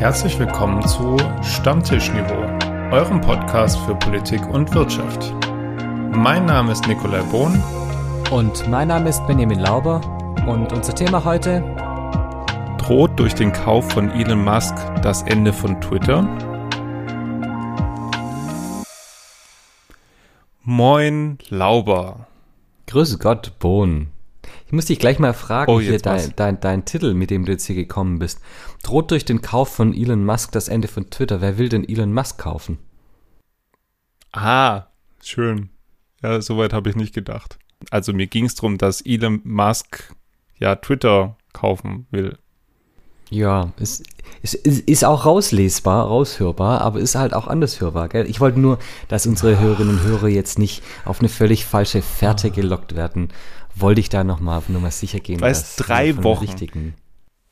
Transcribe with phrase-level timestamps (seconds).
[0.00, 2.40] Herzlich willkommen zu Stammtischniveau,
[2.90, 5.34] eurem Podcast für Politik und Wirtschaft.
[6.16, 7.62] Mein Name ist Nikolai Bohn.
[8.30, 10.00] Und mein Name ist Benjamin Lauber.
[10.48, 11.60] Und unser Thema heute
[12.78, 16.22] droht durch den Kauf von Elon Musk das Ende von Twitter.
[20.62, 22.26] Moin Lauber.
[22.86, 24.10] Grüße Gott, Bohn.
[24.70, 27.50] Ich muss dich gleich mal fragen, Oh, hier dein, dein, dein Titel, mit dem du
[27.50, 28.40] jetzt hier gekommen bist.
[28.84, 31.40] Droht durch den Kauf von Elon Musk das Ende von Twitter.
[31.40, 32.78] Wer will denn Elon Musk kaufen?
[34.30, 34.86] Ah,
[35.24, 35.70] schön.
[36.22, 37.58] Ja, soweit habe ich nicht gedacht.
[37.90, 40.14] Also mir ging es darum, dass Elon Musk
[40.60, 42.38] ja Twitter kaufen will.
[43.30, 44.02] Ja, es,
[44.42, 48.08] es, es ist auch rauslesbar, raushörbar, aber ist halt auch anders hörbar.
[48.08, 48.28] Gell?
[48.28, 52.50] Ich wollte nur, dass unsere Hörerinnen und Hörer jetzt nicht auf eine völlig falsche Fährte
[52.50, 53.28] gelockt werden.
[53.76, 55.40] Wollte ich da nochmal auf Nummer sicher gehen.
[55.40, 56.44] Weißt, dass drei Wochen.
[56.44, 56.94] Richtigen.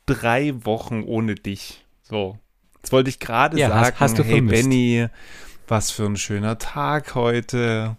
[0.05, 1.85] Drei Wochen ohne dich.
[2.03, 2.37] So.
[2.77, 4.41] Jetzt wollte ich gerade Ja, hast- sagen, hast du hey.
[4.41, 5.07] Benny,
[5.67, 7.95] was für ein schöner Tag heute.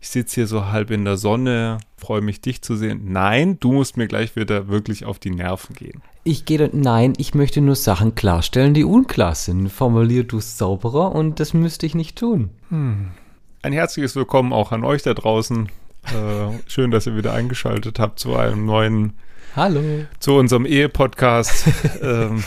[0.00, 3.00] Ich sitze hier so halb in der Sonne, freue mich, dich zu sehen.
[3.12, 6.02] Nein, du musst mir gleich wieder wirklich auf die Nerven gehen.
[6.24, 9.68] Ich gehe, da- nein, ich möchte nur Sachen klarstellen, die unklar sind.
[9.70, 12.50] Formulier du es sauberer und das müsste ich nicht tun.
[12.70, 15.68] Ein herzliches Willkommen auch an euch da draußen.
[16.06, 19.14] Äh, schön, dass ihr wieder eingeschaltet habt zu einem neuen,
[19.56, 19.80] Hallo.
[20.20, 21.66] zu unserem Ehe-Podcast.
[22.02, 22.44] ähm,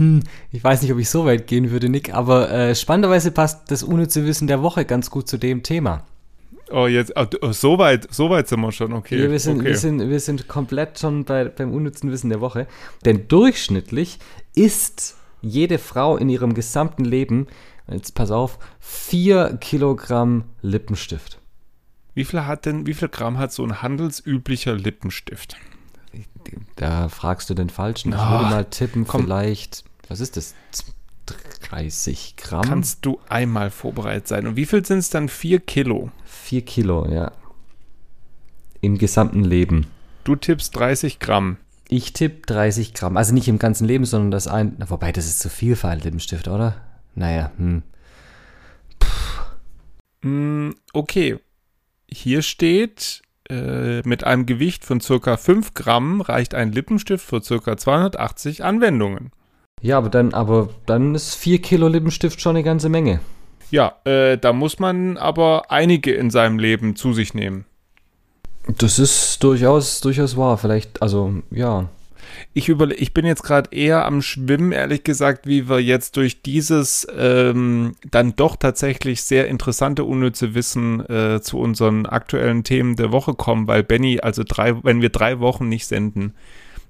[0.00, 3.70] Hm, ich weiß nicht, ob ich so weit gehen würde, Nick, aber äh, spannenderweise passt
[3.70, 6.06] das unnütze Wissen der Woche ganz gut zu dem Thema.
[6.70, 9.18] oh, jetzt, oh, oh, so weit, so weit sind wir schon, okay.
[9.18, 9.66] wir, wir, sind, okay.
[9.66, 12.66] wir, sind, wir sind komplett schon bei, beim unnützen Wissen der Woche.
[13.04, 14.18] Denn durchschnittlich
[14.54, 17.46] ist jede Frau in ihrem gesamten Leben,
[17.86, 21.39] jetzt pass auf, 4 Kilogramm Lippenstift.
[22.14, 25.56] Wie viel hat denn, wie viel Gramm hat so ein handelsüblicher Lippenstift?
[26.76, 28.12] Da fragst du den Falschen.
[28.12, 29.24] Ich Ah, würde mal tippen, komm.
[29.24, 30.54] vielleicht, was ist das?
[31.70, 32.62] 30 Gramm?
[32.62, 34.48] Kannst du einmal vorbereitet sein.
[34.48, 35.28] Und wie viel sind es dann?
[35.28, 36.10] Vier Kilo.
[36.24, 37.30] 4 Kilo, ja.
[38.80, 39.86] Im gesamten Leben.
[40.24, 41.58] Du tippst 30 Gramm.
[41.88, 43.16] Ich tippe 30 Gramm.
[43.16, 44.74] Also nicht im ganzen Leben, sondern das ein.
[44.78, 46.76] Na, wobei, das ist zu viel für einen Lippenstift, oder?
[47.14, 47.82] Naja, hm.
[50.22, 51.38] Mm, okay.
[52.12, 57.76] Hier steht, äh, mit einem Gewicht von circa 5 Gramm reicht ein Lippenstift für circa
[57.76, 59.30] 280 Anwendungen.
[59.82, 63.20] Ja, aber dann, aber dann ist 4 Kilo Lippenstift schon eine ganze Menge.
[63.70, 67.64] Ja, äh, da muss man aber einige in seinem Leben zu sich nehmen.
[68.78, 70.58] Das ist durchaus, durchaus wahr.
[70.58, 71.88] Vielleicht, also, ja.
[72.52, 76.42] Ich, überle ich bin jetzt gerade eher am Schwimmen, ehrlich gesagt, wie wir jetzt durch
[76.42, 83.12] dieses ähm, dann doch tatsächlich sehr interessante, unnütze Wissen äh, zu unseren aktuellen Themen der
[83.12, 86.34] Woche kommen, weil Benny, also drei, wenn wir drei Wochen nicht senden,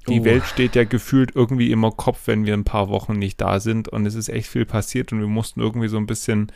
[0.08, 0.24] die Oh.
[0.24, 3.88] Welt steht ja gefühlt irgendwie immer Kopf, wenn wir ein paar Wochen nicht da sind
[3.88, 6.50] und es ist echt viel passiert und wir mussten irgendwie so ein bisschen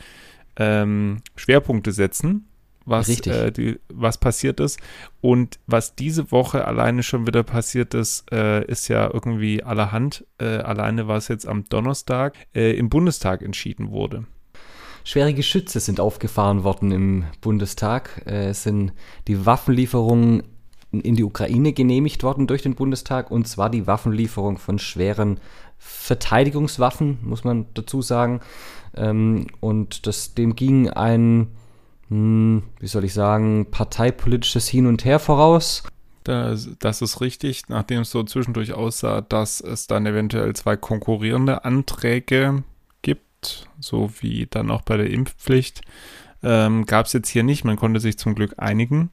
[0.56, 2.49] ähm, Schwerpunkte setzen,
[2.84, 4.78] was, äh, die, was passiert ist.
[5.21, 10.25] Und was diese Woche alleine schon wieder passiert ist, äh, ist ja irgendwie allerhand.
[10.39, 14.25] Äh, alleine war es jetzt am Donnerstag äh, im Bundestag entschieden wurde.
[15.05, 18.23] Schwere Geschütze sind aufgefahren worden im Bundestag.
[18.27, 18.93] Äh, Es sind
[19.28, 20.43] die Waffenlieferungen
[20.91, 25.41] in die Ukraine genehmigt worden durch den Bundestag und zwar die Waffenlieferung von schweren
[25.77, 28.41] Verteidigungswaffen, muss man dazu sagen.
[28.94, 31.49] Ähm, Und das, dem ging ein,
[32.09, 35.82] hm, wie soll ich sagen, parteipolitisches Hin und Her voraus.
[36.25, 41.64] Das, das ist richtig, nachdem es so zwischendurch aussah, dass es dann eventuell zwei konkurrierende
[41.64, 42.64] Anträge
[43.03, 45.82] gibt, so wie dann auch bei der Impfpflicht,
[46.43, 47.64] ähm, gab es jetzt hier nicht.
[47.64, 49.10] Man konnte sich zum Glück einigen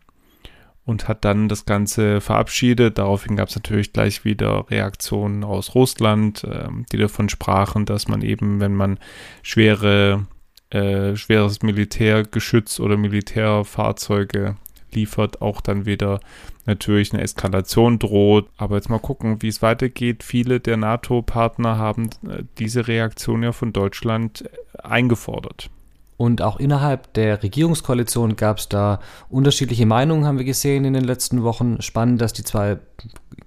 [0.86, 2.98] und hat dann das Ganze verabschiedet.
[2.98, 8.22] Daraufhin gab es natürlich gleich wieder Reaktionen aus Russland, ähm, die davon sprachen, dass man
[8.22, 9.00] eben, wenn man
[9.44, 10.26] schwere,
[10.72, 14.56] äh, schweres Militärgeschütz oder Militärfahrzeuge
[14.94, 16.20] liefert, auch dann wieder
[16.66, 18.50] natürlich eine Eskalation droht.
[18.58, 20.24] Aber jetzt mal gucken, wie es weitergeht.
[20.24, 25.70] Viele der NATO-Partner haben äh, diese Reaktion ja von Deutschland äh, eingefordert.
[26.18, 29.00] Und auch innerhalb der Regierungskoalition gab es da
[29.30, 31.82] unterschiedliche Meinungen, haben wir gesehen in den letzten Wochen.
[31.82, 32.78] Spannend, dass die zwei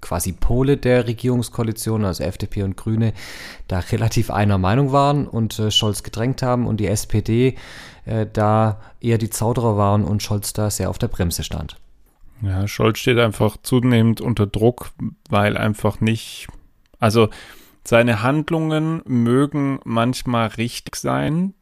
[0.05, 3.15] quasi Pole der Regierungskoalition, also FDP und Grüne,
[3.69, 7.57] da relativ einer Meinung waren und äh, Scholz gedrängt haben und die SPD
[8.05, 11.79] äh, da eher die Zauderer waren und Scholz da sehr auf der Bremse stand.
[12.43, 14.91] Ja, Scholz steht einfach zunehmend unter Druck,
[15.31, 16.49] weil einfach nicht,
[17.01, 17.31] also
[17.83, 21.55] seine Handlungen mögen manchmal richtig sein,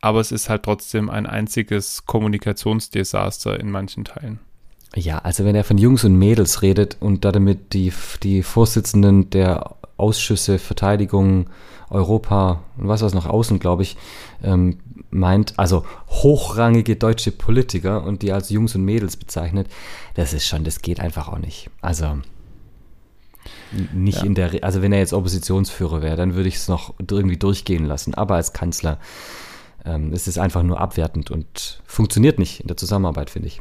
[0.00, 4.38] aber es ist halt trotzdem ein einziges Kommunikationsdesaster in manchen Teilen.
[4.96, 7.92] Ja, also wenn er von Jungs und Mädels redet und damit die,
[8.22, 11.48] die Vorsitzenden der Ausschüsse, Verteidigung,
[11.90, 13.96] Europa und was was noch außen, glaube ich,
[14.42, 14.78] ähm,
[15.10, 19.68] meint, also hochrangige deutsche Politiker und die als Jungs und Mädels bezeichnet,
[20.14, 21.68] das ist schon, das geht einfach auch nicht.
[21.80, 22.18] Also
[23.92, 24.24] nicht ja.
[24.24, 27.84] in der, also wenn er jetzt Oppositionsführer wäre, dann würde ich es noch irgendwie durchgehen
[27.84, 28.14] lassen.
[28.14, 28.98] Aber als Kanzler
[29.84, 33.60] ähm, ist es einfach nur abwertend und funktioniert nicht in der Zusammenarbeit, finde ich.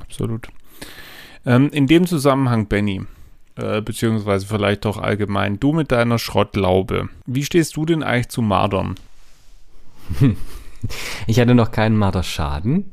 [0.00, 0.48] Absolut.
[1.44, 3.02] Ähm, in dem Zusammenhang, Benny,
[3.56, 8.42] äh, beziehungsweise vielleicht auch allgemein, du mit deiner Schrottlaube, wie stehst du denn eigentlich zu
[8.42, 8.96] Mardern?
[11.26, 12.90] Ich hatte noch keinen Marderschaden,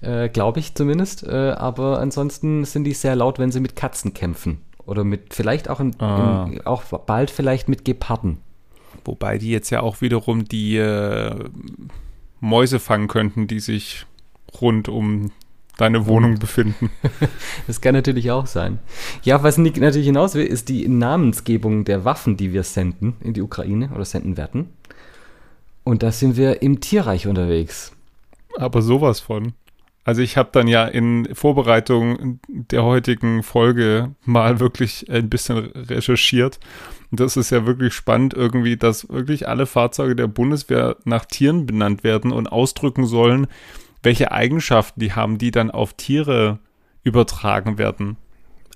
[0.00, 4.14] äh, glaube ich zumindest, äh, aber ansonsten sind die sehr laut, wenn sie mit Katzen
[4.14, 4.60] kämpfen.
[4.84, 6.46] Oder mit, vielleicht auch, in, ah.
[6.50, 8.38] in, auch bald vielleicht mit Geparden.
[9.04, 11.34] Wobei die jetzt ja auch wiederum die äh,
[12.40, 14.06] Mäuse fangen könnten, die sich
[14.60, 15.32] rund um
[15.76, 16.90] deine Wohnung befinden.
[17.66, 18.78] das kann natürlich auch sein.
[19.22, 23.34] Ja, was Nick natürlich hinaus will, ist die Namensgebung der Waffen, die wir senden in
[23.34, 24.70] die Ukraine oder senden werden.
[25.84, 27.92] Und da sind wir im Tierreich unterwegs.
[28.56, 29.52] Aber sowas von.
[30.06, 36.60] Also ich habe dann ja in Vorbereitung der heutigen Folge mal wirklich ein bisschen recherchiert.
[37.10, 41.66] Und das ist ja wirklich spannend irgendwie, dass wirklich alle Fahrzeuge der Bundeswehr nach Tieren
[41.66, 43.48] benannt werden und ausdrücken sollen,
[44.06, 46.60] welche Eigenschaften die haben, die dann auf Tiere
[47.02, 48.16] übertragen werden.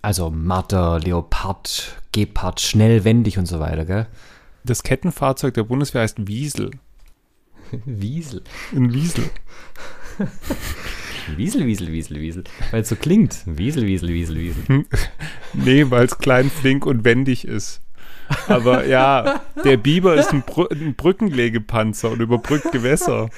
[0.02, 4.08] Also Marder, Leopard, Gepard, schnell, wendig und so weiter, gell?
[4.64, 6.72] Das Kettenfahrzeug der Bundeswehr heißt Wiesel.
[7.84, 8.42] Wiesel?
[8.74, 9.30] Ein Wiesel.
[11.36, 12.44] Wiesel, Wiesel, Wiesel, Wiesel.
[12.72, 13.42] Weil es so klingt.
[13.46, 14.84] Wiesel, Wiesel, Wiesel, Wiesel.
[15.52, 17.82] nee, weil es klein, flink und wendig ist.
[18.48, 23.28] Aber ja, der Biber ist ein, Brü ein Brückenlegepanzer und überbrückt Gewässer.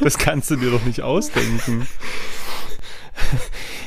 [0.00, 1.86] Das kannst du dir doch nicht ausdenken.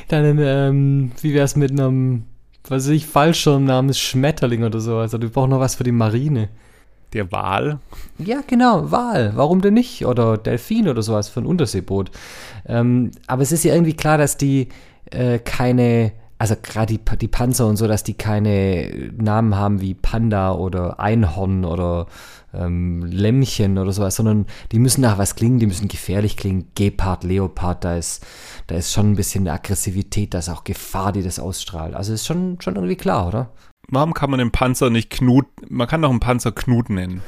[0.07, 2.24] Dann, ähm, wie wär's mit einem,
[2.63, 4.97] was weiß ich, Fallschirm namens Schmetterling oder so?
[4.97, 6.50] Also, du brauchst noch was für die Marine.
[7.13, 7.79] Der Wal?
[8.18, 9.33] Ja, genau, Wal.
[9.36, 10.06] Warum denn nicht?
[10.06, 12.12] Oder Delfin oder sowas für ein Unterseeboot.
[12.65, 14.69] Ähm, aber es ist ja irgendwie klar, dass die
[15.12, 16.12] äh, keine
[16.44, 21.00] also gerade die, die, Panzer und so, dass die keine Namen haben wie Panda oder
[21.00, 22.07] Einhorn oder
[22.54, 26.68] ähm, Lämmchen oder sowas, sondern die müssen nach was klingen, die müssen gefährlich klingen.
[26.75, 28.25] Gepard, Leopard, da ist,
[28.68, 31.94] da ist schon ein bisschen Aggressivität, da ist auch Gefahr, die das ausstrahlt.
[31.94, 33.54] Also ist schon, schon irgendwie klar, oder?
[33.88, 37.22] Warum kann man den Panzer nicht Knut, man kann doch einen Panzer Knut nennen.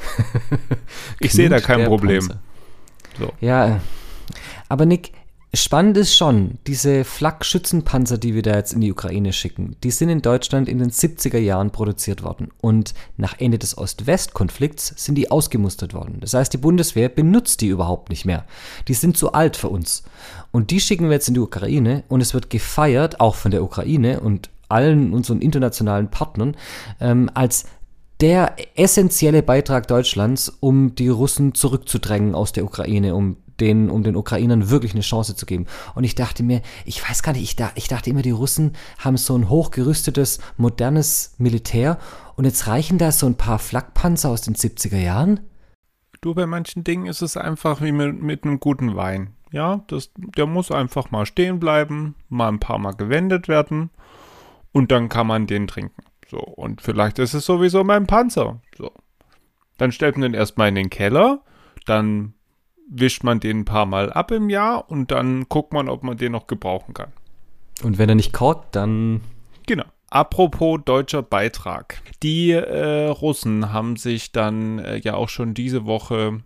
[1.22, 2.34] ich sehe da kein Problem.
[3.18, 3.32] So.
[3.40, 3.80] Ja,
[4.68, 5.14] aber Nick,
[5.56, 10.10] Spannend ist schon, diese Flak-Schützenpanzer, die wir da jetzt in die Ukraine schicken, die sind
[10.10, 12.50] in Deutschland in den 70er Jahren produziert worden.
[12.60, 16.18] Und nach Ende des Ost-West-Konflikts sind die ausgemustert worden.
[16.20, 18.44] Das heißt, die Bundeswehr benutzt die überhaupt nicht mehr.
[18.90, 20.04] Die sind zu alt für uns.
[20.52, 23.64] Und die schicken wir jetzt in die Ukraine und es wird gefeiert, auch von der
[23.64, 26.58] Ukraine und allen unseren internationalen Partnern,
[27.00, 27.66] ähm, als
[28.20, 34.16] der essentielle Beitrag Deutschlands, um die Russen zurückzudrängen aus der Ukraine, um den, um den
[34.16, 35.66] Ukrainern wirklich eine Chance zu geben.
[35.94, 38.74] Und ich dachte mir, ich weiß gar nicht, ich, da, ich dachte immer, die Russen
[39.00, 41.98] haben so ein hochgerüstetes, modernes Militär
[42.36, 45.40] und jetzt reichen da so ein paar Flakpanzer aus den 70er Jahren?
[46.22, 49.34] Du, bei manchen Dingen ist es einfach wie mit, mit einem guten Wein.
[49.52, 53.90] Ja, das, der muss einfach mal stehen bleiben, mal ein paar Mal gewendet werden
[54.74, 56.04] und dann kann man den trinken.
[56.28, 58.60] So, und vielleicht ist es sowieso mein Panzer.
[58.78, 58.92] So.
[59.78, 61.42] Dann stellt man den erstmal in den Keller,
[61.86, 62.34] dann
[62.90, 66.18] wischt man den ein paar Mal ab im Jahr und dann guckt man, ob man
[66.18, 67.12] den noch gebrauchen kann.
[67.84, 69.22] Und wenn er nicht korkt, dann.
[69.68, 69.86] Genau.
[70.10, 72.02] Apropos deutscher Beitrag.
[72.24, 76.42] Die äh, Russen haben sich dann äh, ja auch schon diese Woche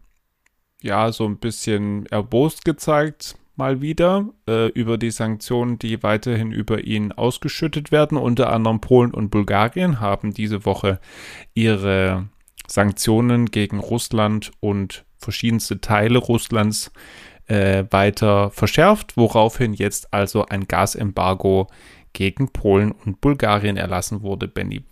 [0.82, 6.84] ja so ein bisschen erbost gezeigt, mal wieder, äh, über die Sanktionen, die weiterhin über
[6.86, 8.18] ihn ausgeschüttet werden.
[8.18, 11.00] Unter anderem Polen und Bulgarien haben diese Woche
[11.54, 12.30] ihre
[12.66, 16.92] Sanktionen gegen Russland und verschiedenste Teile Russlands
[17.48, 21.68] äh, weiter verschärft, woraufhin jetzt also ein Gasembargo
[22.14, 24.84] gegen Polen und Bulgarien erlassen wurde, Benny.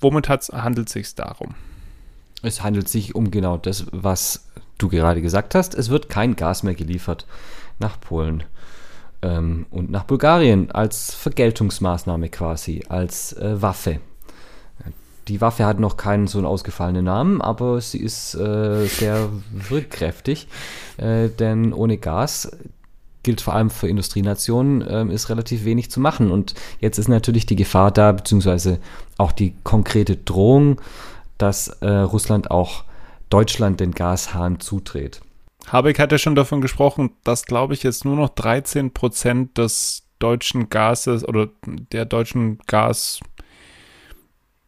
[0.00, 1.54] Womit handelt es sich darum?
[2.42, 5.74] Es handelt sich um genau das, was du gerade gesagt hast.
[5.74, 7.26] Es wird kein Gas mehr geliefert
[7.78, 8.44] nach Polen
[9.22, 14.00] ähm, und nach Bulgarien als Vergeltungsmaßnahme quasi, als äh, Waffe.
[15.28, 20.48] Die Waffe hat noch keinen so einen ausgefallenen Namen, aber sie ist äh, sehr wirkkräftig,
[20.96, 22.50] äh, denn ohne Gas
[23.22, 26.30] gilt vor allem für Industrienationen, äh, ist relativ wenig zu machen.
[26.30, 28.78] Und jetzt ist natürlich die Gefahr da, beziehungsweise
[29.18, 30.80] auch die konkrete Drohung,
[31.38, 32.84] dass äh, Russland auch
[33.28, 35.20] Deutschland den Gashahn zudreht.
[35.68, 40.02] Habeck hat ja schon davon gesprochen, dass, glaube ich, jetzt nur noch 13 Prozent des
[40.18, 41.48] deutschen Gases oder
[41.92, 43.20] der deutschen Gas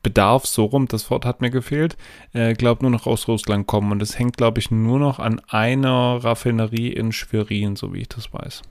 [0.02, 1.96] Bedarf, so rum, das Wort hat mir gefehlt,
[2.32, 3.92] äh, glaubt nur noch aus Russland kommen.
[3.92, 8.08] Und es hängt, glaube ich, nur noch an einer Raffinerie in Schwerin, so wie ich
[8.08, 8.62] das weiß.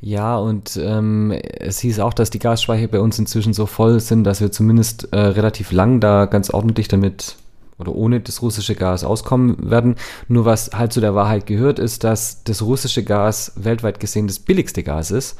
[0.00, 4.24] Ja, und ähm, es hieß auch, dass die Gasspeicher bei uns inzwischen so voll sind,
[4.24, 7.36] dass wir zumindest äh, relativ lang da ganz ordentlich damit
[7.78, 9.96] oder ohne das russische Gas auskommen werden.
[10.28, 14.38] Nur was halt zu der Wahrheit gehört, ist, dass das russische Gas weltweit gesehen das
[14.38, 15.36] billigste Gas ist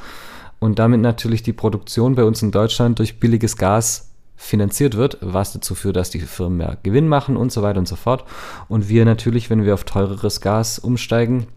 [0.59, 4.08] und damit natürlich die Produktion bei uns in Deutschland durch billiges Gas
[4.39, 7.89] finanziert wird, was dazu führt, dass die Firmen mehr Gewinn machen und so weiter und
[7.89, 8.25] so fort.
[8.69, 11.49] Und wir natürlich, wenn wir auf teureres Gas umsteigen,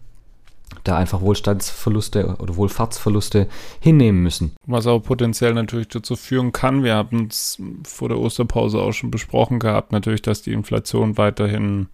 [0.83, 3.47] da einfach Wohlstandsverluste oder Wohlfahrtsverluste
[3.79, 4.53] hinnehmen müssen.
[4.65, 9.11] Was auch potenziell natürlich dazu führen kann, wir haben es vor der Osterpause auch schon
[9.11, 11.88] besprochen gehabt, natürlich, dass die Inflation weiterhin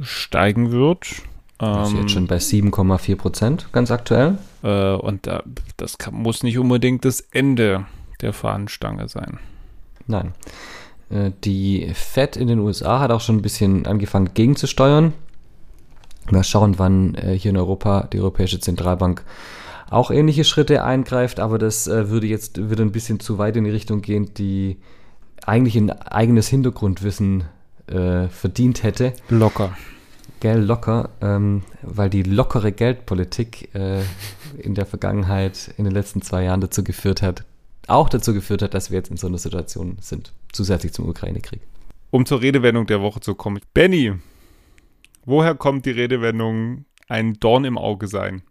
[0.00, 1.06] steigen wird.
[1.58, 4.38] Das ist jetzt schon bei 7,4 Prozent, ganz aktuell.
[4.64, 5.44] Äh, und da,
[5.76, 7.84] das kann, muss nicht unbedingt das Ende
[8.20, 9.38] der Fahnenstange sein.
[10.06, 10.32] Nein.
[11.10, 15.12] Äh, die Fed in den USA hat auch schon ein bisschen angefangen gegenzusteuern.
[16.30, 19.24] Mal schauen, wann äh, hier in Europa die Europäische Zentralbank
[19.90, 23.64] auch ähnliche Schritte eingreift, aber das äh, würde jetzt wieder ein bisschen zu weit in
[23.64, 24.78] die Richtung gehen, die
[25.44, 27.44] eigentlich ein eigenes Hintergrundwissen
[27.88, 29.12] äh, verdient hätte.
[29.28, 29.76] Locker.
[30.40, 34.00] Gell, locker, ähm, weil die lockere Geldpolitik äh,
[34.58, 37.44] in der Vergangenheit, in den letzten zwei Jahren dazu geführt hat,
[37.88, 41.60] auch dazu geführt hat, dass wir jetzt in so einer Situation sind, zusätzlich zum Ukraine-Krieg.
[42.10, 43.60] Um zur Redewendung der Woche zu kommen.
[43.74, 44.14] Benny,
[45.24, 48.42] Woher kommt die Redewendung ein Dorn im Auge sein?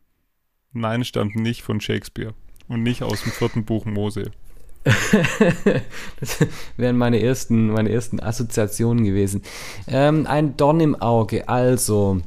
[0.71, 2.33] Nein, stammt nicht von Shakespeare
[2.69, 4.31] und nicht aus dem vierten Buch Mose.
[6.19, 6.47] das
[6.77, 9.43] wären meine ersten, meine ersten Assoziationen gewesen.
[9.85, 11.50] Ähm, ein Dorn im Auge.
[11.50, 12.21] Also,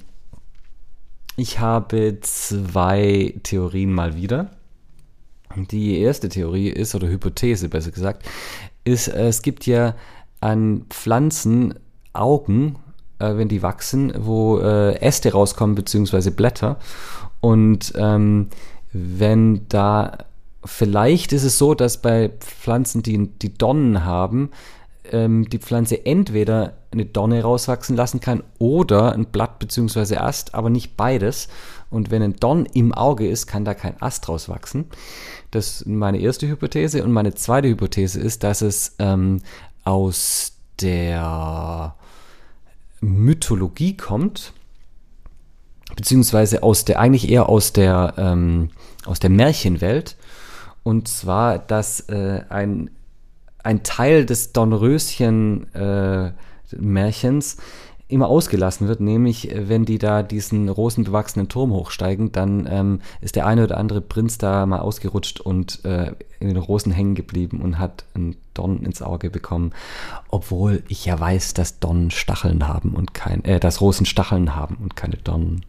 [1.36, 4.50] ich habe zwei Theorien mal wieder.
[5.56, 8.24] Die erste Theorie ist, oder Hypothese besser gesagt,
[8.84, 9.94] ist, es gibt ja
[10.40, 11.74] an Pflanzen
[12.12, 12.76] Augen,
[13.18, 16.78] äh, wenn die wachsen, wo äh, Äste rauskommen, beziehungsweise Blätter.
[17.40, 18.48] Und ähm,
[18.92, 20.18] wenn da,
[20.64, 24.50] vielleicht ist es so, dass bei Pflanzen, die, die Dornen haben,
[25.10, 30.16] ähm, die Pflanze entweder eine Donne rauswachsen lassen kann oder ein Blatt bzw.
[30.16, 31.48] Ast, aber nicht beides.
[31.90, 34.86] Und wenn ein Dorn im Auge ist, kann da kein Ast rauswachsen.
[35.50, 37.04] Das ist meine erste Hypothese.
[37.04, 39.40] Und meine zweite Hypothese ist, dass es ähm,
[39.84, 41.94] aus der
[43.00, 44.52] Mythologie kommt,
[45.94, 48.70] beziehungsweise aus der, eigentlich eher aus der, ähm,
[49.04, 50.16] aus der Märchenwelt.
[50.82, 52.90] Und zwar, dass äh, ein,
[53.62, 56.32] ein Teil des Dornröschen-Märchens äh,
[58.08, 63.36] immer ausgelassen wird, nämlich äh, wenn die da diesen rosenbewachsenen Turm hochsteigen, dann ähm, ist
[63.36, 67.60] der eine oder andere Prinz da mal ausgerutscht und äh, in den Rosen hängen geblieben
[67.60, 69.72] und hat einen Dorn ins Auge bekommen,
[70.28, 74.76] obwohl ich ja weiß, dass Dornen Stacheln haben und kein, äh, dass Rosen Stacheln haben
[74.76, 75.64] und keine Dornen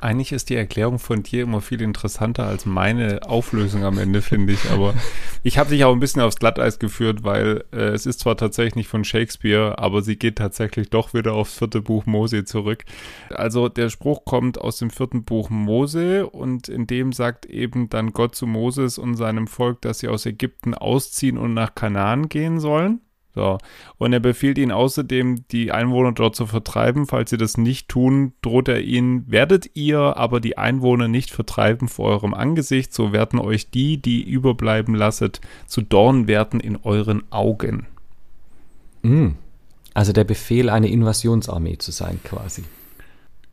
[0.00, 4.52] eigentlich ist die Erklärung von dir immer viel interessanter als meine Auflösung am Ende, finde
[4.52, 4.70] ich.
[4.70, 4.94] Aber
[5.42, 8.76] ich habe dich auch ein bisschen aufs Glatteis geführt, weil äh, es ist zwar tatsächlich
[8.76, 12.84] nicht von Shakespeare, aber sie geht tatsächlich doch wieder aufs vierte Buch Mose zurück.
[13.30, 18.12] Also der Spruch kommt aus dem vierten Buch Mose und in dem sagt eben dann
[18.12, 22.60] Gott zu Moses und seinem Volk, dass sie aus Ägypten ausziehen und nach Kanaan gehen
[22.60, 23.00] sollen.
[23.34, 23.58] So.
[23.98, 27.06] Und er befiehlt ihnen außerdem, die Einwohner dort zu vertreiben.
[27.06, 31.88] Falls sie das nicht tun, droht er ihnen, werdet ihr aber die Einwohner nicht vertreiben
[31.88, 37.24] vor eurem Angesicht, so werden euch die, die überbleiben lasset, zu Dorn werden in euren
[37.30, 37.86] Augen.
[39.02, 39.30] Mm.
[39.94, 42.64] Also der Befehl, eine Invasionsarmee zu sein, quasi.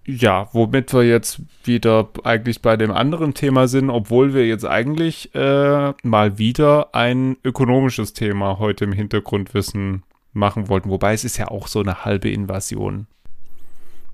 [0.06, 5.34] Ja, womit wir jetzt wieder eigentlich bei dem anderen Thema sind, obwohl wir jetzt eigentlich
[5.36, 10.04] äh, mal wieder ein ökonomisches Thema heute im Hintergrundwissen
[10.34, 10.90] machen wollten.
[10.90, 13.06] Wobei es ist ja auch so eine halbe Invasion.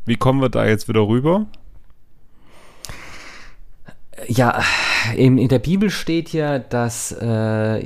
[0.06, 1.46] Wie kommen wir da jetzt wieder rüber?
[4.28, 4.62] Ja,
[5.16, 7.84] in, in der Bibel steht ja, dass äh,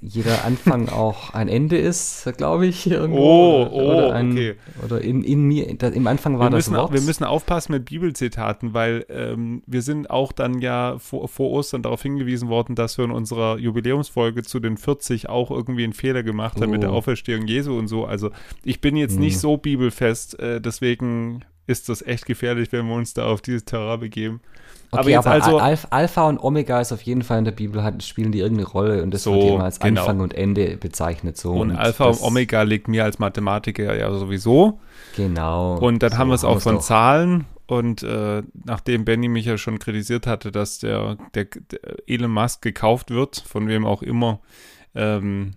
[0.00, 2.90] jeder Anfang auch ein Ende ist, glaube ich.
[2.90, 3.18] Irgendwo.
[3.18, 4.54] Oh, oh, oder ein, okay.
[4.84, 6.92] Oder in, in mir, da, im Anfang war wir müssen, das Wort.
[6.92, 11.82] Wir müssen aufpassen mit Bibelzitaten, weil ähm, wir sind auch dann ja vor, vor Ostern
[11.82, 16.22] darauf hingewiesen worden, dass wir in unserer Jubiläumsfolge zu den 40 auch irgendwie einen Fehler
[16.22, 16.72] gemacht haben oh.
[16.72, 16.96] mit der oh.
[16.96, 18.04] Auferstehung Jesu und so.
[18.04, 18.30] Also
[18.64, 19.20] ich bin jetzt hm.
[19.20, 23.64] nicht so bibelfest, äh, deswegen ist das echt gefährlich, wenn wir uns da auf dieses
[23.64, 24.40] Terrain begeben.
[24.90, 27.82] Okay, aber, aber also, Alpha, Alpha und Omega ist auf jeden Fall in der Bibel,
[27.82, 30.02] hat, spielen die irgendeine Rolle und das so, wird immer als genau.
[30.02, 31.36] Anfang und Ende bezeichnet.
[31.36, 31.52] So.
[31.52, 34.80] Und, und Alpha und Omega liegt mir als Mathematiker ja sowieso.
[35.16, 35.78] Genau.
[35.78, 36.82] Und dann so haben wir es auch von doch.
[36.82, 37.46] Zahlen.
[37.66, 42.62] Und äh, nachdem Benny mich ja schon kritisiert hatte, dass der, der, der, Elon Musk
[42.62, 44.40] gekauft wird, von wem auch immer,
[44.94, 45.54] ähm,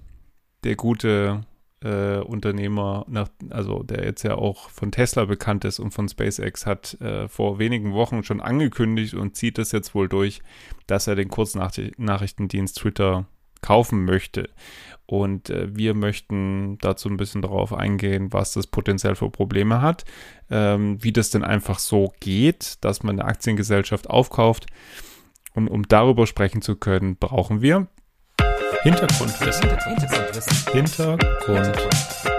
[0.64, 1.42] der gute
[1.84, 6.66] äh, Unternehmer, nach, also der jetzt ja auch von Tesla bekannt ist und von SpaceX,
[6.66, 10.42] hat äh, vor wenigen Wochen schon angekündigt und zieht es jetzt wohl durch,
[10.88, 13.26] dass er den Kurznachrichtendienst Twitter
[13.62, 14.50] kaufen möchte.
[15.06, 20.06] Und äh, wir möchten dazu ein bisschen darauf eingehen, was das potenziell für Probleme hat,
[20.50, 24.68] ähm, wie das denn einfach so geht, dass man eine Aktiengesellschaft aufkauft.
[25.56, 27.88] Und um darüber sprechen zu können, brauchen wir
[28.84, 29.70] Hintergrundwissen.
[29.70, 30.72] Hintergrundwissen.
[30.72, 32.32] Hintergrundwissen.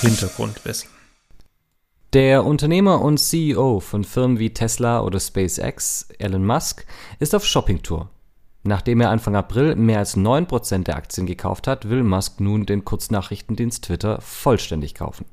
[0.00, 0.90] Hintergrundwissen.
[2.12, 6.86] Der Unternehmer und CEO von Firmen wie Tesla oder SpaceX, Elon Musk,
[7.18, 8.10] ist auf Shoppingtour.
[8.64, 12.84] Nachdem er Anfang April mehr als 9% der Aktien gekauft hat, will Musk nun den
[12.84, 15.26] Kurznachrichtendienst Twitter vollständig kaufen.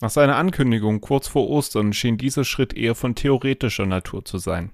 [0.00, 4.70] Nach seiner Ankündigung kurz vor Ostern schien dieser Schritt eher von theoretischer Natur zu sein.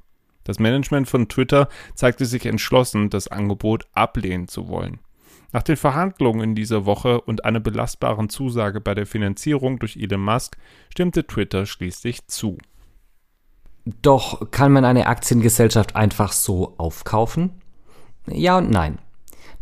[0.50, 4.98] Das Management von Twitter zeigte sich entschlossen, das Angebot ablehnen zu wollen.
[5.52, 10.20] Nach den Verhandlungen in dieser Woche und einer belastbaren Zusage bei der Finanzierung durch Elon
[10.20, 10.56] Musk
[10.92, 12.58] stimmte Twitter schließlich zu.
[14.02, 17.52] Doch kann man eine Aktiengesellschaft einfach so aufkaufen?
[18.26, 18.98] Ja und nein.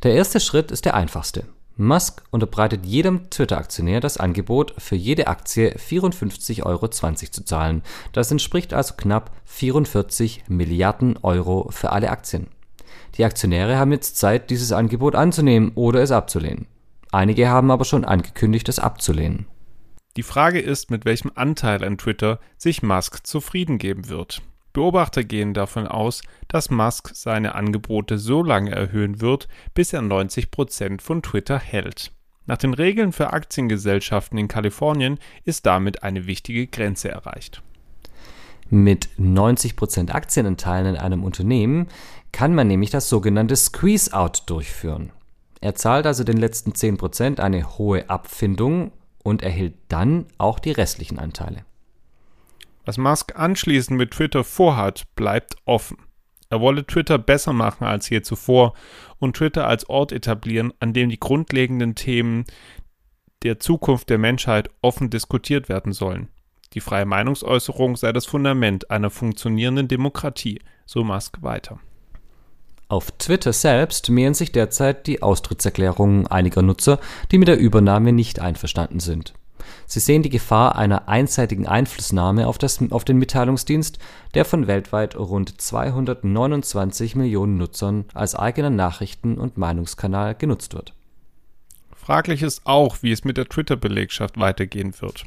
[0.05, 1.45] Der erste Schritt ist der einfachste.
[1.81, 7.83] Musk unterbreitet jedem Twitter-Aktionär das Angebot, für jede Aktie 54,20 Euro zu zahlen.
[8.13, 12.49] Das entspricht also knapp 44 Milliarden Euro für alle Aktien.
[13.17, 16.67] Die Aktionäre haben jetzt Zeit, dieses Angebot anzunehmen oder es abzulehnen.
[17.13, 19.47] Einige haben aber schon angekündigt, es abzulehnen.
[20.17, 24.43] Die Frage ist, mit welchem Anteil an Twitter sich Musk zufrieden geben wird.
[24.79, 30.53] Beobachter gehen davon aus, dass Musk seine Angebote so lange erhöhen wird, bis er 90
[30.53, 32.13] Prozent von Twitter hält.
[32.47, 37.61] Nach den Regeln für Aktiengesellschaften in Kalifornien ist damit eine wichtige Grenze erreicht.
[38.71, 41.89] Mit 90 Prozent Aktienanteilen in einem Unternehmen
[42.31, 45.11] kann man nämlich das sogenannte Squeeze-Out durchführen.
[45.61, 48.93] Er zahlt also den letzten 10% eine hohe Abfindung
[49.25, 51.65] und erhält dann auch die restlichen Anteile.
[52.89, 55.99] Was Musk anschließend mit Twitter vorhat, bleibt offen.
[56.49, 58.73] Er wolle Twitter besser machen als je zuvor
[59.19, 62.45] und Twitter als Ort etablieren, an dem die grundlegenden Themen
[63.43, 66.29] der Zukunft der Menschheit offen diskutiert werden sollen.
[66.73, 71.81] Die freie Meinungsäußerung sei das Fundament einer funktionierenden Demokratie, so Musk weiter.
[72.89, 77.01] Auf Twitter selbst mehren sich derzeit die Austrittserklärungen einiger Nutzer,
[77.33, 79.35] die mit der Übernahme nicht einverstanden sind.
[79.87, 83.99] Sie sehen die Gefahr einer einseitigen Einflussnahme auf, das, auf den Mitteilungsdienst,
[84.35, 90.95] der von weltweit rund 229 Millionen Nutzern als eigener Nachrichten- und Meinungskanal genutzt wird.
[91.95, 95.25] Fraglich ist auch, wie es mit der Twitter-Belegschaft weitergehen wird.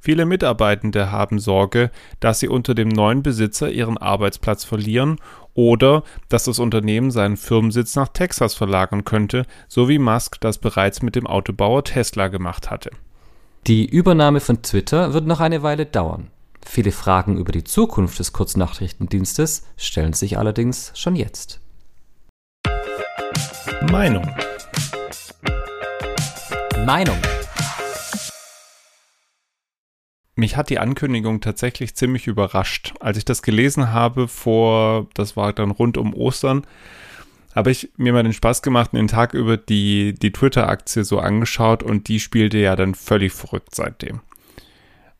[0.00, 5.18] Viele Mitarbeitende haben Sorge, dass sie unter dem neuen Besitzer ihren Arbeitsplatz verlieren
[5.54, 11.02] oder dass das Unternehmen seinen Firmensitz nach Texas verlagern könnte, so wie Musk das bereits
[11.02, 12.90] mit dem Autobauer Tesla gemacht hatte.
[13.68, 16.32] Die Übernahme von Twitter wird noch eine Weile dauern.
[16.66, 21.60] Viele Fragen über die Zukunft des Kurznachrichtendienstes stellen sich allerdings schon jetzt.
[23.88, 24.28] Meinung.
[26.84, 27.16] Meinung.
[30.34, 32.94] Mich hat die Ankündigung tatsächlich ziemlich überrascht.
[32.98, 36.66] Als ich das gelesen habe vor, das war dann rund um Ostern,
[37.54, 41.18] habe ich mir mal den Spaß gemacht und den Tag über die, die Twitter-Aktie so
[41.18, 44.20] angeschaut und die spielte ja dann völlig verrückt seitdem.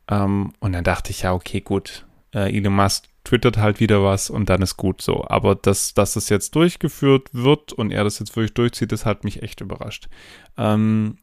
[0.08, 4.30] Ähm, und dann dachte ich, ja, okay, gut, äh, Elon Musk twittert halt wieder was
[4.30, 5.24] und dann ist gut so.
[5.28, 9.24] Aber dass, dass es jetzt durchgeführt wird und er das jetzt wirklich durchzieht, das hat
[9.24, 10.08] mich echt überrascht.
[10.56, 11.18] Ähm,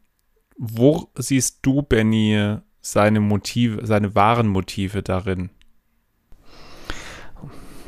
[0.56, 5.50] wo siehst du, Benny, seine Motive, seine wahren Motive darin?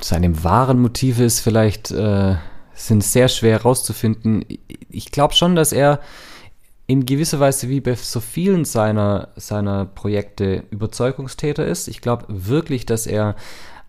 [0.00, 2.36] Seine wahren Motive ist vielleicht äh,
[2.74, 4.44] sind sehr schwer herauszufinden.
[4.90, 6.00] Ich glaube schon, dass er
[6.86, 11.88] in gewisser Weise wie bei so vielen seiner, seiner Projekte Überzeugungstäter ist.
[11.88, 13.36] Ich glaube wirklich, dass er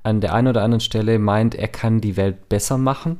[0.03, 3.19] an der einen oder anderen Stelle meint, er kann die Welt besser machen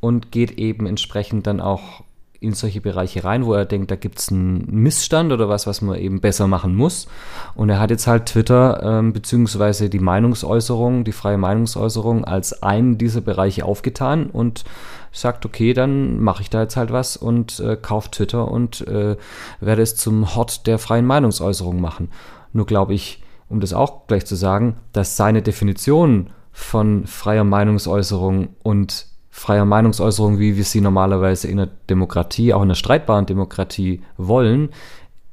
[0.00, 2.02] und geht eben entsprechend dann auch
[2.40, 5.82] in solche Bereiche rein, wo er denkt, da gibt es einen Missstand oder was, was
[5.82, 7.08] man eben besser machen muss.
[7.54, 12.96] Und er hat jetzt halt Twitter ähm, beziehungsweise die Meinungsäußerung, die freie Meinungsäußerung als einen
[12.96, 14.64] dieser Bereiche aufgetan und
[15.10, 19.16] sagt, okay, dann mache ich da jetzt halt was und äh, kaufe Twitter und äh,
[19.60, 22.10] werde es zum Hot der freien Meinungsäußerung machen.
[22.52, 28.48] Nur glaube ich, um das auch gleich zu sagen, dass seine Definition von freier Meinungsäußerung
[28.62, 29.06] und
[29.38, 34.70] freier Meinungsäußerung, wie wir sie normalerweise in der Demokratie, auch in der streitbaren Demokratie wollen,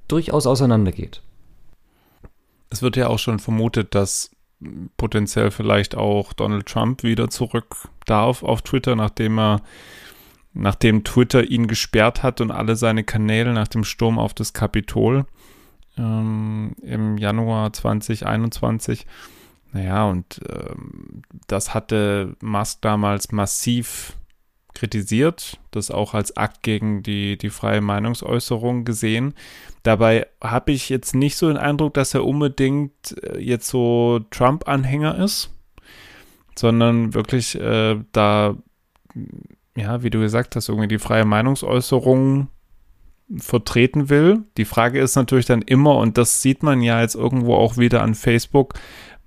[0.07, 1.21] durchaus auseinandergeht.
[2.69, 4.31] Es wird ja auch schon vermutet, dass
[4.97, 9.61] potenziell vielleicht auch Donald Trump wieder zurück darf auf Twitter, nachdem er
[10.53, 15.25] nachdem Twitter ihn gesperrt hat und alle seine Kanäle nach dem Sturm auf das Kapitol
[15.97, 19.05] ähm, im Januar 2021.
[19.75, 24.13] Naja, und ähm, das hatte Musk damals massiv
[24.73, 29.33] kritisiert, das auch als Akt gegen die, die freie Meinungsäußerung gesehen.
[29.83, 35.17] Dabei habe ich jetzt nicht so den Eindruck, dass er unbedingt äh, jetzt so Trump-Anhänger
[35.17, 35.53] ist,
[36.57, 38.55] sondern wirklich äh, da,
[39.75, 42.47] ja, wie du gesagt hast, irgendwie die freie Meinungsäußerung
[43.37, 44.43] vertreten will.
[44.55, 48.03] Die Frage ist natürlich dann immer, und das sieht man ja jetzt irgendwo auch wieder
[48.03, 48.75] an Facebook,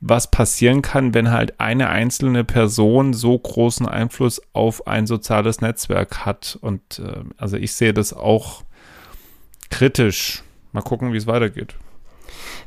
[0.01, 6.25] was passieren kann, wenn halt eine einzelne Person so großen Einfluss auf ein soziales Netzwerk
[6.25, 6.59] hat.
[6.61, 8.63] Und äh, also ich sehe das auch
[9.71, 10.45] kritisch.
[10.73, 11.75] Mal gucken, wie es weitergeht.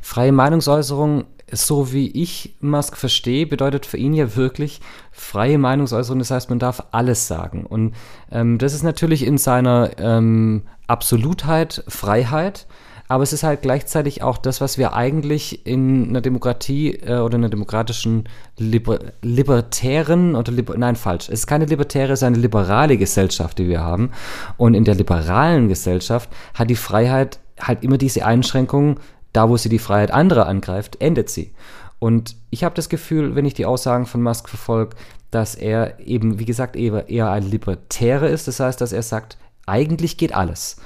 [0.01, 6.19] Freie Meinungsäußerung, so wie ich Musk verstehe, bedeutet für ihn ja wirklich freie Meinungsäußerung.
[6.19, 7.65] Das heißt, man darf alles sagen.
[7.65, 7.93] Und
[8.31, 12.67] ähm, das ist natürlich in seiner ähm, Absolutheit Freiheit
[13.11, 17.35] aber es ist halt gleichzeitig auch das, was wir eigentlich in einer Demokratie äh, oder
[17.35, 18.23] in einer demokratischen
[18.57, 23.59] Liber libertären oder liber nein falsch, es ist keine libertäre, es ist eine liberale Gesellschaft,
[23.59, 24.11] die wir haben.
[24.55, 28.97] Und in der liberalen Gesellschaft hat die Freiheit halt immer diese Einschränkungen,
[29.33, 31.53] da wo sie die Freiheit anderer angreift, endet sie.
[31.99, 34.95] Und ich habe das Gefühl, wenn ich die Aussagen von Musk verfolge,
[35.31, 38.47] dass er eben, wie gesagt, eher, eher ein Libertäre ist.
[38.47, 40.77] Das heißt, dass er sagt, eigentlich geht alles.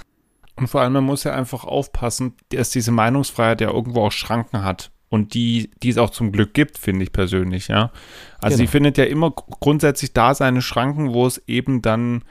[0.56, 4.64] Und vor allem, man muss ja einfach aufpassen, dass diese Meinungsfreiheit ja irgendwo auch Schranken
[4.64, 4.92] hat.
[5.10, 7.92] Und die, die es auch zum Glück gibt, finde ich persönlich, ja.
[8.42, 8.58] Also genau.
[8.58, 12.24] sie findet ja immer grundsätzlich da seine Schranken, wo es eben dann,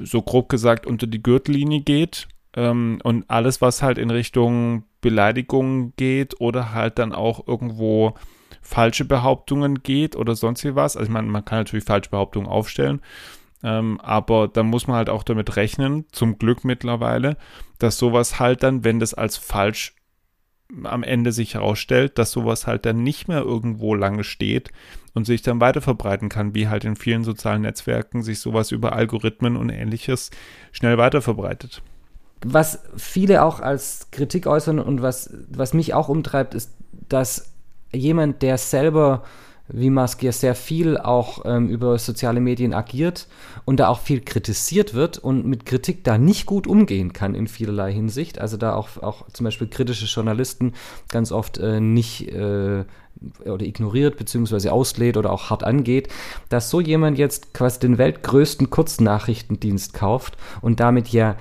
[0.00, 2.28] so grob gesagt, unter die Gürtellinie geht.
[2.56, 8.14] Ähm, und alles, was halt in Richtung Beleidigung geht oder halt dann auch irgendwo
[8.62, 10.96] falsche Behauptungen geht oder sonst wie was.
[10.96, 13.02] Also ich meine, man kann natürlich falsche Behauptungen aufstellen.
[13.64, 17.38] Ähm, aber da muss man halt auch damit rechnen, zum Glück mittlerweile,
[17.78, 19.94] dass sowas halt dann, wenn das als falsch
[20.82, 24.70] am Ende sich herausstellt, dass sowas halt dann nicht mehr irgendwo lange steht
[25.14, 28.92] und sich dann weiter verbreiten kann, wie halt in vielen sozialen Netzwerken sich sowas über
[28.92, 30.30] Algorithmen und ähnliches
[30.72, 31.82] schnell weiter verbreitet.
[32.44, 36.74] Was viele auch als Kritik äußern und was, was mich auch umtreibt, ist,
[37.08, 37.52] dass
[37.92, 39.22] jemand, der selber
[39.68, 43.28] wie Musk ja sehr viel auch ähm, über soziale Medien agiert
[43.64, 47.48] und da auch viel kritisiert wird und mit Kritik da nicht gut umgehen kann in
[47.48, 48.38] vielerlei Hinsicht.
[48.38, 50.74] Also da auch, auch zum Beispiel kritische Journalisten
[51.08, 52.84] ganz oft äh, nicht äh,
[53.44, 56.08] oder ignoriert beziehungsweise auslädt oder auch hart angeht,
[56.50, 61.36] dass so jemand jetzt quasi den weltgrößten Kurznachrichtendienst kauft und damit ja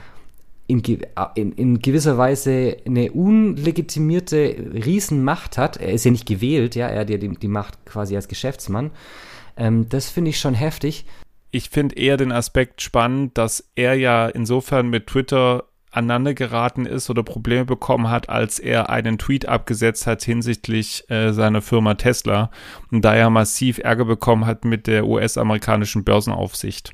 [0.74, 1.02] in,
[1.36, 5.78] in, in, gewisser Weise eine unlegitimierte Riesenmacht hat.
[5.78, 8.92] Er ist ja nicht gewählt, ja, er hat ja die, die Macht quasi als Geschäftsmann.
[9.58, 11.06] Ähm, das finde ich schon heftig.
[11.52, 17.10] Ich finde eher den Aspekt spannend, dass er ja insofern mit Twitter aneinander geraten ist
[17.10, 22.50] oder Probleme bekommen hat, als er einen Tweet abgesetzt hat hinsichtlich äh, seiner Firma Tesla
[22.92, 26.94] und da er massiv Ärger bekommen hat mit der US-amerikanischen Börsenaufsicht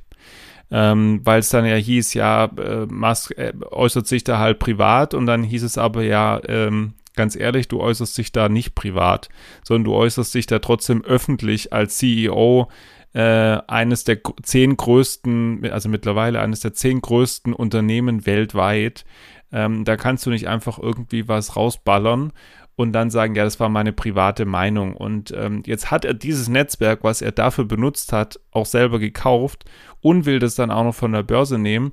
[0.71, 5.13] ähm, weil es dann ja hieß, ja, äh, Musk äh, äußert sich da halt privat
[5.13, 9.29] und dann hieß es aber ja, ähm, ganz ehrlich, du äußerst dich da nicht privat,
[9.63, 12.69] sondern du äußerst dich da trotzdem öffentlich als CEO
[13.13, 19.05] äh, eines der zehn größten, also mittlerweile eines der zehn größten Unternehmen weltweit.
[19.51, 22.31] Ähm, da kannst du nicht einfach irgendwie was rausballern
[22.79, 24.95] und dann sagen, ja, das war meine private Meinung.
[24.95, 29.65] Und ähm, jetzt hat er dieses Netzwerk, was er dafür benutzt hat, auch selber gekauft
[29.99, 31.91] und will das dann auch noch von der Börse nehmen.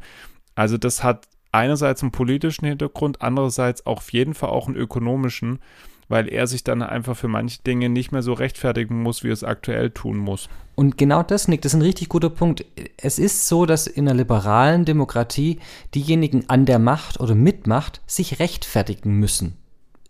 [0.54, 5.58] Also das hat einerseits einen politischen Hintergrund, andererseits auch auf jeden Fall auch einen ökonomischen,
[6.06, 9.32] weil er sich dann einfach für manche Dinge nicht mehr so rechtfertigen muss, wie er
[9.32, 10.48] es aktuell tun muss.
[10.76, 12.64] Und genau das, Nick, das ist ein richtig guter Punkt.
[12.96, 15.58] Es ist so, dass in einer liberalen Demokratie
[15.96, 19.56] diejenigen an der Macht oder mit Macht sich rechtfertigen müssen.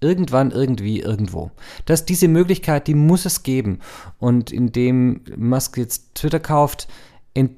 [0.00, 1.50] Irgendwann, irgendwie, irgendwo.
[1.86, 3.80] Dass diese Möglichkeit, die muss es geben.
[4.18, 6.88] Und indem Musk jetzt Twitter kauft,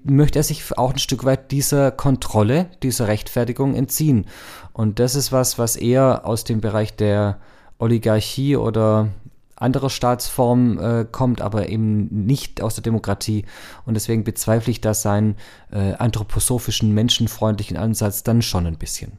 [0.04, 4.26] möchte er sich auch ein Stück weit dieser Kontrolle, dieser Rechtfertigung entziehen.
[4.72, 7.38] Und das ist was, was eher aus dem Bereich der
[7.78, 9.08] Oligarchie oder
[9.56, 13.44] anderer Staatsformen äh, kommt, aber eben nicht aus der Demokratie.
[13.84, 15.36] Und deswegen bezweifle ich da seinen
[15.72, 19.18] äh, anthroposophischen, menschenfreundlichen Ansatz dann schon ein bisschen.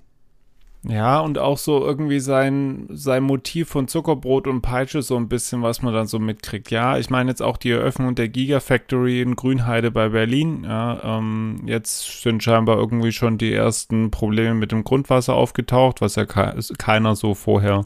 [0.88, 5.62] Ja, und auch so irgendwie sein, sein Motiv von Zuckerbrot und Peitsche, so ein bisschen,
[5.62, 6.72] was man dann so mitkriegt.
[6.72, 10.63] Ja, ich meine jetzt auch die Eröffnung der Gigafactory in Grünheide bei Berlin.
[10.63, 16.15] Ja, ähm, jetzt sind scheinbar irgendwie schon die ersten Probleme mit dem Grundwasser aufgetaucht, was
[16.15, 17.86] ja ke keiner so vorher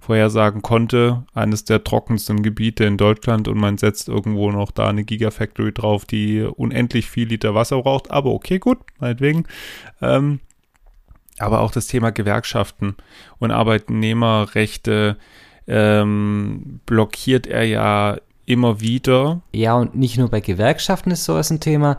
[0.00, 5.04] vorhersagen konnte, eines der trockensten Gebiete in Deutschland und man setzt irgendwo noch da eine
[5.04, 8.10] Gigafactory drauf, die unendlich viel Liter Wasser braucht.
[8.10, 9.46] Aber okay, gut, meinetwegen.
[10.02, 10.40] Ähm,
[11.38, 12.96] aber auch das Thema Gewerkschaften
[13.38, 15.16] und Arbeitnehmerrechte
[15.66, 19.40] ähm, blockiert er ja immer wieder.
[19.52, 21.96] Ja, und nicht nur bei Gewerkschaften ist sowas ein Thema.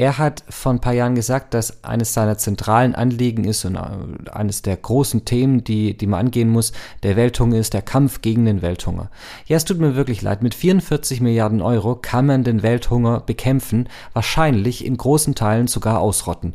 [0.00, 4.30] Er hat vor ein paar Jahren gesagt, dass eines seiner zentralen Anliegen ist und äh,
[4.30, 8.44] eines der großen Themen, die, die man angehen muss, der Welthunger ist der Kampf gegen
[8.44, 9.10] den Welthunger.
[9.46, 10.40] Ja, es tut mir wirklich leid.
[10.40, 16.54] Mit 44 Milliarden Euro kann man den Welthunger bekämpfen, wahrscheinlich in großen Teilen sogar ausrotten.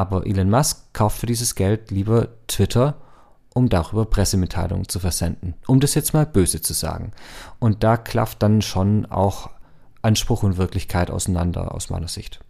[0.00, 2.96] Aber Elon Musk kauft für dieses Geld lieber Twitter
[3.52, 5.54] um darüber Pressemitteilungen zu versenden.
[5.66, 7.10] Um das jetzt mal böse zu sagen.
[7.58, 9.50] Und da klafft dann schon auch
[10.00, 12.40] Anspruch und Wirklichkeit auseinander aus meiner Sicht.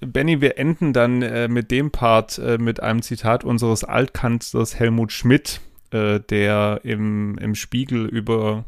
[0.00, 5.12] Benny, wir enden dann äh, mit dem Part äh, mit einem Zitat unseres Altkanzlers Helmut
[5.12, 5.60] Schmidt,
[5.90, 8.64] äh, der im, im Spiegel über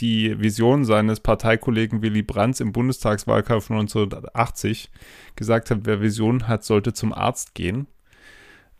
[0.00, 4.90] die Vision seines Parteikollegen Willy Brandt im Bundestagswahlkampf 1980
[5.36, 7.86] gesagt hat, wer Vision hat, sollte zum Arzt gehen.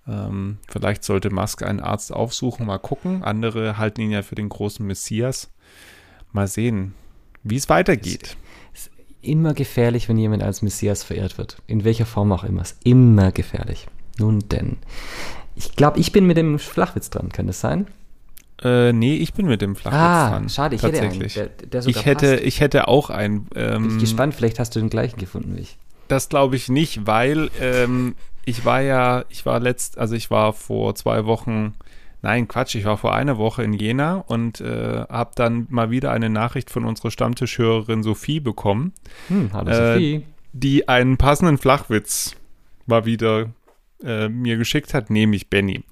[0.07, 3.23] Ähm, vielleicht sollte Musk einen Arzt aufsuchen, mal gucken.
[3.23, 5.51] Andere halten ihn ja für den großen Messias.
[6.33, 6.95] Mal sehen,
[7.43, 8.37] wie es weitergeht.
[8.75, 8.91] Es ist
[9.23, 11.63] immer gefährlich, wenn jemand als Messias verehrt wird.
[11.67, 12.63] In welcher Form auch immer.
[12.63, 13.87] Es ist immer gefährlich.
[14.19, 14.79] Nun denn.
[15.55, 17.31] Ich glaube, ich bin mit dem Flachwitz dran.
[17.31, 17.87] Kann das sein?
[18.63, 20.49] Äh, nee, ich bin mit dem Flachwitz ah, dran.
[20.49, 22.45] schade, ich hätte einen, der, der ich, hätte, passt.
[22.45, 23.45] ich hätte auch einen.
[23.47, 25.77] Bin Ähm, ich gespannt, vielleicht hast du den gleichen gefunden wie ich.
[26.09, 28.15] Das glaube ich nicht, weil ähm,
[28.45, 31.75] ich war ja, ich war letzt, also ich war vor zwei Wochen,
[32.23, 36.13] nein, Quatsch, ich war vor einer Woche in Jena und äh, habe dann mal wieder
[36.13, 38.93] eine Nachricht von unserer Stammtischhörerin Sophie bekommen,
[39.29, 40.27] Hm, hallo Äh, Sophie.
[40.53, 42.37] die einen passenden Flachwitz
[42.87, 43.51] mal wieder
[44.05, 45.83] äh, mir geschickt hat, nämlich Benny.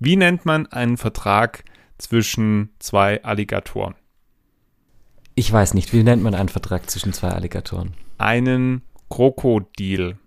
[0.00, 1.64] Wie nennt man einen Vertrag
[2.00, 3.94] zwischen zwei Alligatoren?
[5.34, 7.94] Ich weiß nicht, wie nennt man einen Vertrag zwischen zwei Alligatoren?
[8.18, 10.18] Einen Krokodil.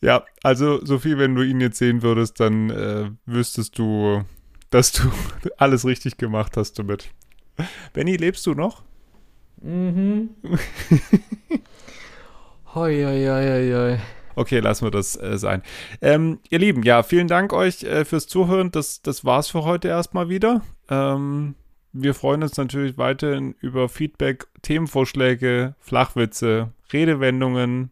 [0.00, 4.24] ja, also Sophie, wenn du ihn jetzt sehen würdest, dann äh, wüsstest du,
[4.70, 5.10] dass du
[5.56, 7.10] alles richtig gemacht hast damit.
[7.92, 8.82] Benny, lebst du noch?
[9.62, 10.30] Mhm.
[12.74, 13.98] hoi, hoi, hoi, hoi.
[14.36, 15.62] Okay, lassen wir das äh, sein.
[16.00, 18.70] Ähm, ihr Lieben, ja, vielen Dank euch äh, fürs Zuhören.
[18.70, 20.62] Das, das war's für heute erstmal wieder.
[20.88, 21.54] Ähm,
[21.92, 27.90] wir freuen uns natürlich weiterhin über Feedback, Themenvorschläge, Flachwitze, Redewendungen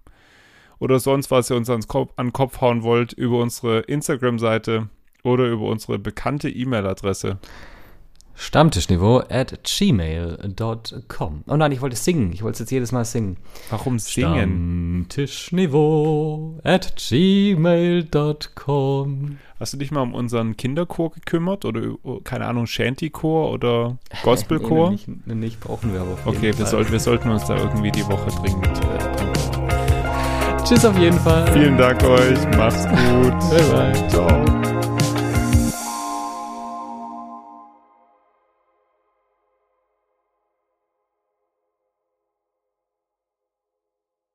[0.81, 4.89] oder sonst was ihr uns ans Kopf, an den Kopf hauen wollt über unsere Instagram-Seite
[5.23, 7.39] oder über unsere bekannte E-Mail-Adresse.
[8.35, 11.45] Stammtischniveau at gmail.com.
[11.47, 12.33] Oh nein, ich wollte singen.
[12.33, 13.37] Ich wollte es jetzt jedes Mal singen.
[13.71, 15.07] Warum singen?
[15.11, 18.09] Stammtischniveau at gmail.com.
[19.61, 24.91] Hast du dich mal um unseren Kinderchor gekümmert oder keine Ahnung, Shanty-Chor oder Gospelchor?
[25.25, 26.19] Nee, nicht, nicht brauchen wir aber.
[26.25, 29.43] Okay, wir, soll, wir sollten uns da irgendwie die Woche dringend äh,
[30.65, 31.47] Tschüss auf jeden Fall.
[31.53, 32.39] Vielen Dank euch.
[32.57, 33.39] Macht's gut.
[33.51, 34.09] Bye, bye.
[34.09, 34.92] Ciao.